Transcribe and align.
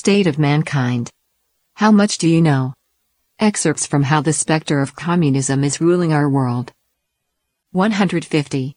State 0.00 0.26
of 0.26 0.38
Mankind. 0.38 1.10
How 1.74 1.92
much 1.92 2.16
do 2.16 2.26
you 2.26 2.40
know? 2.40 2.72
Excerpts 3.38 3.86
from 3.86 4.04
How 4.04 4.22
the 4.22 4.32
Spectre 4.32 4.80
of 4.80 4.96
Communism 4.96 5.62
is 5.62 5.78
Ruling 5.78 6.10
Our 6.10 6.26
World. 6.26 6.72
150. 7.72 8.74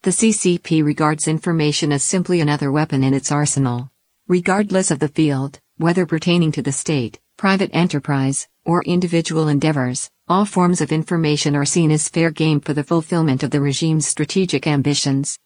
The 0.00 0.10
CCP 0.10 0.82
regards 0.82 1.28
information 1.28 1.92
as 1.92 2.02
simply 2.02 2.40
another 2.40 2.72
weapon 2.72 3.04
in 3.04 3.12
its 3.12 3.30
arsenal. 3.30 3.90
Regardless 4.26 4.90
of 4.90 5.00
the 5.00 5.08
field, 5.08 5.60
whether 5.76 6.06
pertaining 6.06 6.50
to 6.52 6.62
the 6.62 6.72
state, 6.72 7.20
private 7.36 7.68
enterprise, 7.74 8.48
or 8.64 8.82
individual 8.84 9.48
endeavors, 9.48 10.08
all 10.28 10.46
forms 10.46 10.80
of 10.80 10.92
information 10.92 11.54
are 11.54 11.66
seen 11.66 11.90
as 11.90 12.08
fair 12.08 12.30
game 12.30 12.58
for 12.58 12.72
the 12.72 12.82
fulfillment 12.82 13.42
of 13.42 13.50
the 13.50 13.60
regime's 13.60 14.06
strategic 14.06 14.66
ambitions. 14.66 15.38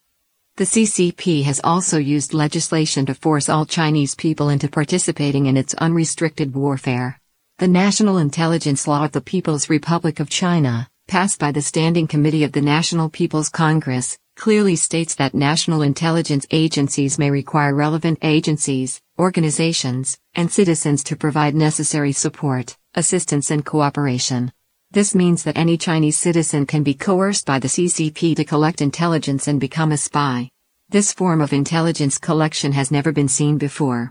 The 0.58 0.64
CCP 0.64 1.44
has 1.44 1.60
also 1.62 1.98
used 1.98 2.34
legislation 2.34 3.06
to 3.06 3.14
force 3.14 3.48
all 3.48 3.64
Chinese 3.64 4.16
people 4.16 4.48
into 4.48 4.66
participating 4.66 5.46
in 5.46 5.56
its 5.56 5.72
unrestricted 5.74 6.52
warfare. 6.52 7.20
The 7.58 7.68
National 7.68 8.18
Intelligence 8.18 8.88
Law 8.88 9.04
of 9.04 9.12
the 9.12 9.20
People's 9.20 9.70
Republic 9.70 10.18
of 10.18 10.28
China, 10.28 10.88
passed 11.06 11.38
by 11.38 11.52
the 11.52 11.62
Standing 11.62 12.08
Committee 12.08 12.42
of 12.42 12.50
the 12.50 12.60
National 12.60 13.08
People's 13.08 13.48
Congress, 13.48 14.18
clearly 14.34 14.74
states 14.74 15.14
that 15.14 15.32
national 15.32 15.82
intelligence 15.82 16.44
agencies 16.50 17.20
may 17.20 17.30
require 17.30 17.72
relevant 17.72 18.18
agencies, 18.22 19.00
organizations, 19.16 20.18
and 20.34 20.50
citizens 20.50 21.04
to 21.04 21.14
provide 21.14 21.54
necessary 21.54 22.10
support, 22.10 22.76
assistance, 22.96 23.52
and 23.52 23.64
cooperation. 23.64 24.50
This 24.90 25.14
means 25.14 25.42
that 25.42 25.58
any 25.58 25.76
Chinese 25.76 26.16
citizen 26.16 26.64
can 26.64 26.82
be 26.82 26.94
coerced 26.94 27.44
by 27.44 27.58
the 27.58 27.68
CCP 27.68 28.34
to 28.36 28.44
collect 28.44 28.80
intelligence 28.80 29.46
and 29.46 29.60
become 29.60 29.92
a 29.92 29.98
spy. 29.98 30.48
This 30.88 31.12
form 31.12 31.42
of 31.42 31.52
intelligence 31.52 32.16
collection 32.16 32.72
has 32.72 32.90
never 32.90 33.12
been 33.12 33.28
seen 33.28 33.58
before. 33.58 34.10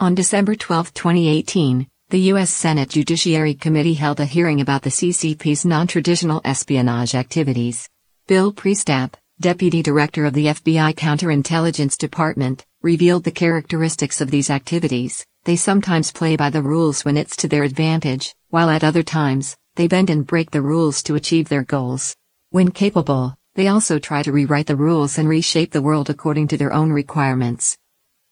On 0.00 0.14
December 0.14 0.54
12, 0.54 0.92
2018, 0.92 1.86
the 2.10 2.20
U.S. 2.32 2.50
Senate 2.50 2.90
Judiciary 2.90 3.54
Committee 3.54 3.94
held 3.94 4.20
a 4.20 4.26
hearing 4.26 4.60
about 4.60 4.82
the 4.82 4.90
CCP's 4.90 5.64
non-traditional 5.64 6.42
espionage 6.44 7.14
activities. 7.14 7.88
Bill 8.26 8.52
Priestap, 8.52 9.14
Deputy 9.40 9.82
Director 9.82 10.26
of 10.26 10.34
the 10.34 10.46
FBI 10.46 10.94
Counterintelligence 10.94 11.96
Department, 11.96 12.66
revealed 12.82 13.24
the 13.24 13.30
characteristics 13.30 14.20
of 14.20 14.30
these 14.30 14.50
activities. 14.50 15.24
They 15.44 15.56
sometimes 15.56 16.12
play 16.12 16.36
by 16.36 16.50
the 16.50 16.60
rules 16.60 17.02
when 17.02 17.16
it's 17.16 17.34
to 17.36 17.48
their 17.48 17.62
advantage, 17.62 18.34
while 18.50 18.68
at 18.68 18.84
other 18.84 19.02
times, 19.02 19.56
they 19.76 19.88
bend 19.88 20.10
and 20.10 20.26
break 20.26 20.50
the 20.50 20.60
rules 20.60 21.02
to 21.02 21.14
achieve 21.14 21.48
their 21.48 21.62
goals. 21.62 22.14
When 22.50 22.70
capable, 22.70 23.36
they 23.54 23.68
also 23.68 23.98
try 23.98 24.22
to 24.22 24.32
rewrite 24.32 24.66
the 24.66 24.76
rules 24.76 25.18
and 25.18 25.28
reshape 25.28 25.72
the 25.72 25.82
world 25.82 26.10
according 26.10 26.48
to 26.48 26.56
their 26.56 26.72
own 26.72 26.92
requirements. 26.92 27.78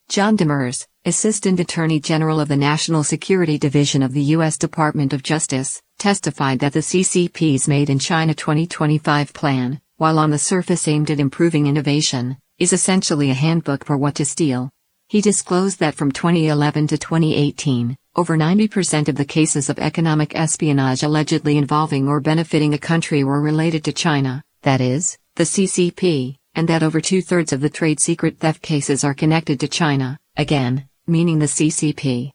John 0.08 0.36
Demers, 0.36 0.86
Assistant 1.04 1.60
Attorney 1.60 2.00
General 2.00 2.40
of 2.40 2.48
the 2.48 2.56
National 2.56 3.04
Security 3.04 3.58
Division 3.58 4.02
of 4.02 4.12
the 4.12 4.24
U.S. 4.34 4.58
Department 4.58 5.12
of 5.12 5.22
Justice, 5.22 5.80
testified 5.98 6.58
that 6.58 6.72
the 6.72 6.80
CCP's 6.80 7.68
Made 7.68 7.88
in 7.88 7.98
China 7.98 8.34
2025 8.34 9.32
plan, 9.32 9.80
while 9.98 10.18
on 10.18 10.30
the 10.30 10.38
surface 10.38 10.88
aimed 10.88 11.10
at 11.10 11.20
improving 11.20 11.66
innovation, 11.66 12.36
is 12.58 12.72
essentially 12.72 13.30
a 13.30 13.34
handbook 13.34 13.84
for 13.84 13.96
what 13.96 14.16
to 14.16 14.24
steal. 14.24 14.70
He 15.10 15.20
disclosed 15.20 15.80
that 15.80 15.96
from 15.96 16.12
2011 16.12 16.86
to 16.86 16.96
2018, 16.96 17.96
over 18.14 18.36
90% 18.36 19.08
of 19.08 19.16
the 19.16 19.24
cases 19.24 19.68
of 19.68 19.80
economic 19.80 20.36
espionage 20.36 21.02
allegedly 21.02 21.56
involving 21.56 22.06
or 22.06 22.20
benefiting 22.20 22.74
a 22.74 22.78
country 22.78 23.24
were 23.24 23.40
related 23.40 23.82
to 23.86 23.92
China, 23.92 24.40
that 24.62 24.80
is, 24.80 25.18
the 25.34 25.42
CCP, 25.42 26.36
and 26.54 26.68
that 26.68 26.84
over 26.84 27.00
two 27.00 27.22
thirds 27.22 27.52
of 27.52 27.60
the 27.60 27.68
trade 27.68 27.98
secret 27.98 28.38
theft 28.38 28.62
cases 28.62 29.02
are 29.02 29.12
connected 29.12 29.58
to 29.58 29.66
China, 29.66 30.16
again, 30.36 30.88
meaning 31.08 31.40
the 31.40 31.46
CCP. 31.46 32.30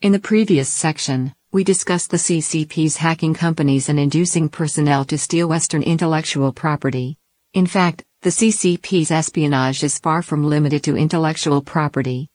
In 0.00 0.12
the 0.12 0.18
previous 0.18 0.70
section, 0.70 1.34
we 1.52 1.64
discussed 1.64 2.10
the 2.10 2.16
CCP's 2.16 2.96
hacking 2.96 3.34
companies 3.34 3.90
and 3.90 4.00
inducing 4.00 4.48
personnel 4.48 5.04
to 5.04 5.18
steal 5.18 5.50
Western 5.50 5.82
intellectual 5.82 6.50
property. 6.50 7.18
In 7.52 7.66
fact, 7.66 8.04
the 8.26 8.32
CCP's 8.32 9.12
espionage 9.12 9.84
is 9.84 10.00
far 10.00 10.20
from 10.20 10.42
limited 10.42 10.82
to 10.82 10.96
intellectual 10.96 11.62
property. 11.62 12.28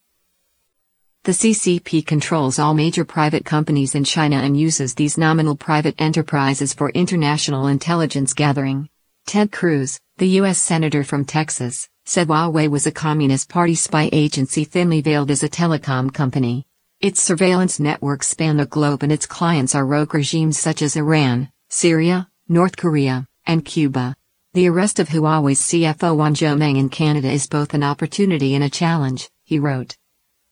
The 1.24 1.34
CCP 1.34 2.08
controls 2.08 2.60
all 2.60 2.74
major 2.74 3.04
private 3.04 3.44
companies 3.44 3.94
in 3.94 4.06
China 4.06 4.38
and 4.38 4.58
uses 4.58 4.96
these 4.96 5.18
nominal 5.18 5.58
private 5.58 5.96
enterprises 6.00 6.74
for 6.74 6.92
international 6.92 7.68
intelligence 7.68 8.34
gathering. 8.34 8.88
Ted 9.28 9.52
Cruz, 9.52 10.00
the 10.16 10.30
U.S. 10.40 10.62
Senator 10.62 11.04
from 11.04 11.26
Texas, 11.26 11.90
said 12.06 12.30
Huawei 12.30 12.70
was 12.70 12.88
a 12.88 12.92
Communist 12.94 13.50
Party 13.50 13.76
spy 13.76 14.10
agency 14.14 14.64
thinly 14.64 15.02
veiled 15.02 15.30
as 15.30 15.44
a 15.44 15.50
telecom 15.50 16.14
company. 16.14 16.66
Its 17.02 17.22
surveillance 17.22 17.82
networks 17.82 18.30
span 18.30 18.56
the 18.56 18.66
globe 18.66 19.04
and 19.04 19.12
its 19.12 19.26
clients 19.26 19.76
are 19.76 19.86
rogue 19.86 20.14
regimes 20.14 20.58
such 20.58 20.82
as 20.82 20.96
Iran, 20.96 21.50
Syria, 21.68 22.30
North 22.48 22.78
Korea, 22.78 23.28
and 23.46 23.66
Cuba. 23.66 24.16
The 24.54 24.68
arrest 24.68 25.00
of 25.00 25.08
Huawei's 25.08 25.62
CFO 25.62 26.18
Wanzhou 26.18 26.58
Meng 26.58 26.76
in 26.76 26.90
Canada 26.90 27.32
is 27.32 27.48
both 27.48 27.74
an 27.74 27.84
opportunity 27.84 28.54
and 28.54 28.66
a 28.66 28.70
challenge, 28.70 29.30
he 29.46 29.60
wrote. 29.60 29.96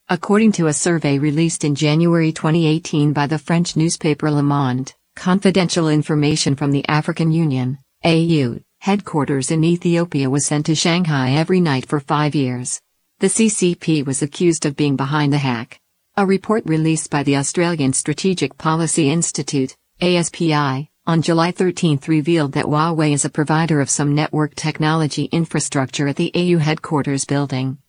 According 0.08 0.54
to 0.54 0.68
a 0.68 0.74
survey 0.74 1.20
released 1.20 1.66
in 1.66 1.76
January 1.76 2.32
2018 2.32 3.12
by 3.12 3.28
the 3.28 3.38
French 3.38 3.76
newspaper 3.76 4.32
Le 4.32 4.42
Monde, 4.42 4.94
confidential 5.18 5.90
information 5.90 6.56
from 6.56 6.72
the 6.72 6.88
African 6.88 7.30
Union, 7.34 7.78
AU, 8.06 8.62
headquarters 8.80 9.52
in 9.52 9.66
Ethiopia 9.66 10.30
was 10.30 10.46
sent 10.46 10.68
to 10.68 10.76
Shanghai 10.76 11.32
every 11.32 11.60
night 11.60 11.86
for 11.86 12.00
five 12.00 12.34
years. 12.34 12.80
The 13.20 13.28
CCP 13.28 14.06
was 14.06 14.22
accused 14.22 14.66
of 14.66 14.78
being 14.78 14.96
behind 14.96 15.34
the 15.34 15.40
hack. 15.40 15.78
A 16.16 16.26
report 16.26 16.64
released 16.66 17.10
by 17.12 17.24
the 17.24 17.36
Australian 17.36 17.92
Strategic 17.92 18.58
Policy 18.58 19.12
Institute, 19.12 19.76
ASPI, 20.02 20.88
on 21.10 21.24
July 21.24 21.50
13 21.52 22.00
revealed 22.06 22.52
that 22.52 22.66
Huawei 22.66 23.14
is 23.14 23.26
a 23.26 23.32
provider 23.32 23.82
of 23.82 23.90
some 23.90 24.14
network 24.14 24.54
technology 24.54 25.24
infrastructure 25.32 26.08
at 26.08 26.18
the 26.18 26.32
AU 26.36 26.60
headquarters 26.60 27.26
building. 27.26 27.80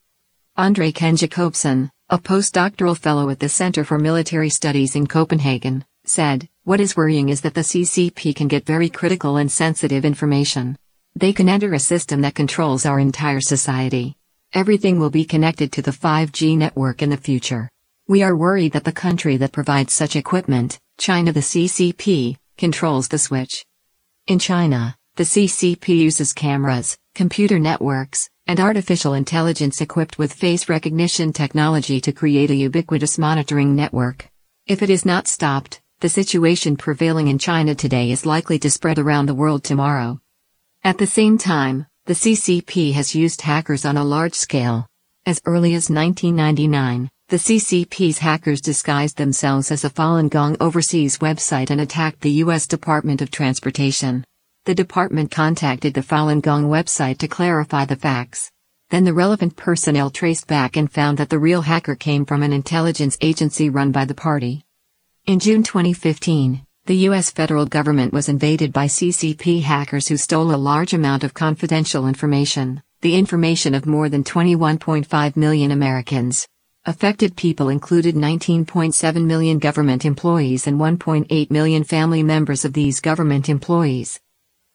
Andre 0.56 0.90
Ken 0.90 1.16
Jacobsen, 1.16 1.90
a 2.08 2.18
postdoctoral 2.18 2.96
fellow 2.96 3.28
at 3.28 3.38
the 3.38 3.50
Center 3.50 3.84
for 3.84 3.98
Military 3.98 4.48
Studies 4.48 4.96
in 4.96 5.06
Copenhagen, 5.06 5.84
said, 6.06 6.48
What 6.64 6.80
is 6.80 6.96
worrying 6.96 7.28
is 7.28 7.42
that 7.42 7.52
the 7.52 7.60
CCP 7.60 8.34
can 8.34 8.48
get 8.48 8.64
very 8.64 8.88
critical 8.88 9.36
and 9.36 9.52
sensitive 9.52 10.06
information. 10.06 10.78
They 11.14 11.34
can 11.34 11.50
enter 11.50 11.74
a 11.74 11.78
system 11.78 12.22
that 12.22 12.34
controls 12.34 12.86
our 12.86 12.98
entire 12.98 13.42
society. 13.42 14.16
Everything 14.54 14.98
will 14.98 15.10
be 15.10 15.26
connected 15.26 15.72
to 15.72 15.82
the 15.82 15.90
5G 15.90 16.56
network 16.56 17.02
in 17.02 17.10
the 17.10 17.18
future. 17.18 17.68
We 18.08 18.22
are 18.22 18.34
worried 18.34 18.72
that 18.72 18.84
the 18.84 18.92
country 18.92 19.36
that 19.36 19.52
provides 19.52 19.92
such 19.92 20.16
equipment, 20.16 20.80
China 20.96 21.34
the 21.34 21.40
CCP, 21.40 22.38
controls 22.60 23.08
the 23.08 23.18
switch. 23.18 23.64
In 24.26 24.38
China, 24.38 24.94
the 25.16 25.24
CCP 25.24 25.88
uses 25.96 26.34
cameras, 26.34 26.98
computer 27.14 27.58
networks, 27.58 28.28
and 28.46 28.60
artificial 28.60 29.14
intelligence 29.14 29.80
equipped 29.80 30.18
with 30.18 30.34
face 30.34 30.68
recognition 30.68 31.32
technology 31.32 32.02
to 32.02 32.12
create 32.12 32.50
a 32.50 32.54
ubiquitous 32.54 33.16
monitoring 33.18 33.74
network. 33.74 34.28
If 34.66 34.82
it 34.82 34.90
is 34.90 35.06
not 35.06 35.26
stopped, 35.26 35.80
the 36.00 36.10
situation 36.10 36.76
prevailing 36.76 37.28
in 37.28 37.38
China 37.38 37.74
today 37.74 38.10
is 38.10 38.26
likely 38.26 38.58
to 38.58 38.70
spread 38.70 38.98
around 38.98 39.24
the 39.24 39.40
world 39.42 39.64
tomorrow. 39.64 40.20
At 40.84 40.98
the 40.98 41.06
same 41.06 41.38
time, 41.38 41.86
the 42.04 42.14
CCP 42.14 42.92
has 42.92 43.14
used 43.14 43.40
hackers 43.40 43.86
on 43.86 43.96
a 43.96 44.04
large 44.04 44.34
scale. 44.34 44.86
As 45.24 45.40
early 45.46 45.72
as 45.72 45.88
1999, 45.88 47.08
the 47.30 47.36
CCP's 47.36 48.18
hackers 48.18 48.60
disguised 48.60 49.16
themselves 49.16 49.70
as 49.70 49.84
a 49.84 49.90
Falun 49.90 50.28
Gong 50.28 50.56
overseas 50.58 51.18
website 51.18 51.70
and 51.70 51.80
attacked 51.80 52.22
the 52.22 52.42
U.S. 52.42 52.66
Department 52.66 53.22
of 53.22 53.30
Transportation. 53.30 54.24
The 54.64 54.74
department 54.74 55.30
contacted 55.30 55.94
the 55.94 56.00
Falun 56.00 56.42
Gong 56.42 56.64
website 56.64 57.18
to 57.18 57.28
clarify 57.28 57.84
the 57.84 57.94
facts. 57.94 58.50
Then 58.88 59.04
the 59.04 59.14
relevant 59.14 59.54
personnel 59.54 60.10
traced 60.10 60.48
back 60.48 60.76
and 60.76 60.90
found 60.90 61.18
that 61.18 61.28
the 61.28 61.38
real 61.38 61.62
hacker 61.62 61.94
came 61.94 62.24
from 62.24 62.42
an 62.42 62.52
intelligence 62.52 63.16
agency 63.20 63.70
run 63.70 63.92
by 63.92 64.06
the 64.06 64.14
party. 64.14 64.64
In 65.26 65.38
June 65.38 65.62
2015, 65.62 66.66
the 66.86 66.96
U.S. 66.96 67.30
federal 67.30 67.64
government 67.64 68.12
was 68.12 68.28
invaded 68.28 68.72
by 68.72 68.86
CCP 68.86 69.62
hackers 69.62 70.08
who 70.08 70.16
stole 70.16 70.52
a 70.52 70.56
large 70.56 70.94
amount 70.94 71.22
of 71.22 71.32
confidential 71.32 72.08
information, 72.08 72.82
the 73.02 73.14
information 73.14 73.76
of 73.76 73.86
more 73.86 74.08
than 74.08 74.24
21.5 74.24 75.36
million 75.36 75.70
Americans. 75.70 76.48
Affected 76.86 77.36
people 77.36 77.68
included 77.68 78.14
19.7 78.14 79.26
million 79.26 79.58
government 79.58 80.06
employees 80.06 80.66
and 80.66 80.80
1.8 80.80 81.50
million 81.50 81.84
family 81.84 82.22
members 82.22 82.64
of 82.64 82.72
these 82.72 83.02
government 83.02 83.50
employees. 83.50 84.18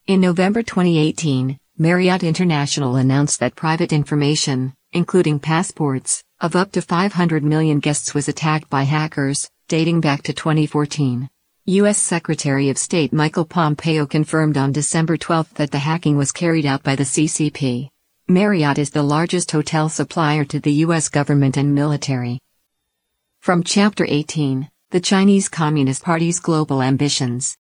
In 0.06 0.22
November 0.22 0.62
2018, 0.62 1.57
Marriott 1.80 2.22
International 2.22 2.98
announced 2.98 3.40
that 3.40 3.56
private 3.56 3.92
information, 3.92 4.75
including 4.94 5.40
passports, 5.40 6.24
of 6.40 6.56
up 6.56 6.72
to 6.74 6.81
500 6.84 7.44
million 7.44 7.80
guests 7.80 8.13
was 8.13 8.28
attacked 8.28 8.69
by 8.69 8.84
hackers, 8.84 9.50
dating 9.68 10.01
back 10.01 10.22
to 10.24 10.34
2014. 10.34 11.28
U.S. 11.66 11.98
Secretary 11.98 12.69
of 12.69 12.78
State 12.78 13.13
Michael 13.13 13.46
Pompeo 13.46 14.06
confirmed 14.06 14.58
on 14.58 14.72
December 14.72 15.18
12 15.18 15.56
that 15.56 15.72
the 15.72 15.80
hacking 15.80 16.18
was 16.18 16.31
carried 16.31 16.68
out 16.68 16.84
by 16.84 16.96
the 16.96 17.04
CCP. 17.04 17.90
Marriott 18.27 18.80
is 18.80 18.89
the 18.89 19.04
largest 19.04 19.51
hotel 19.51 19.88
supplier 19.88 20.44
to 20.45 20.60
the 20.60 20.72
U.S. 20.86 21.10
government 21.10 21.57
and 21.57 21.75
military. 21.75 22.39
From 23.39 23.62
Chapter 23.62 24.04
18 24.04 24.68
The 24.89 25.00
Chinese 25.00 25.48
Communist 25.48 26.01
Party's 26.01 26.39
Global 26.39 26.81
Ambitions. 26.81 27.56